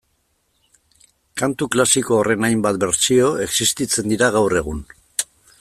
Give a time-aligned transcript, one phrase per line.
[1.41, 4.85] Kantu klasiko horren hainbat bertsio existitzen dira gaur egun